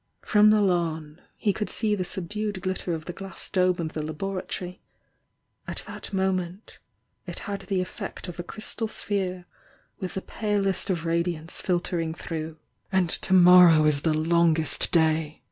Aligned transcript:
From 0.23 0.49
the 0.49 0.61
lawn, 0.63 1.21
he 1.37 1.53
couH 1.53 1.69
see 1.69 1.93
the 1.93 2.03
subdued 2.03 2.59
glitter 2.63 2.95
of 2.95 3.05
the 3.05 3.13
glass 3.13 3.47
dome 3.49 3.77
of 3.77 3.93
the 3.93 4.01
laboratory 4.01 4.81
at 5.67 5.83
that 5.85 6.11
moment 6.11 6.79
it 7.27 7.37
had 7.45 7.61
the 7.67 7.81
effect 7.81 8.27
of 8.27 8.39
a 8.39 8.43
crystal 8.43 8.87
sphere 8.87 9.45
with 9.99 10.15
the 10.15 10.23
palest 10.23 10.89
of 10.89 11.05
radiance 11.05 11.61
filtering 11.61 12.15
through. 12.15 12.57
"And 12.91 13.11
to 13.11 13.35
morrow 13.35 13.85
is 13.85 14.01
the 14.01 14.11
longest 14.17 14.89
day!" 14.91 15.39